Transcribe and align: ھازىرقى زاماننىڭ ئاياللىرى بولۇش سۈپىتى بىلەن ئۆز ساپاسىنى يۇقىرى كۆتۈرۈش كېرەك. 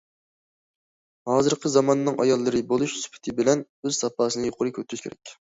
ھازىرقى 1.31 1.71
زاماننىڭ 1.73 2.17
ئاياللىرى 2.23 2.63
بولۇش 2.73 2.97
سۈپىتى 3.03 3.35
بىلەن 3.43 3.63
ئۆز 3.85 4.01
ساپاسىنى 4.01 4.49
يۇقىرى 4.51 4.77
كۆتۈرۈش 4.81 5.07
كېرەك. 5.07 5.37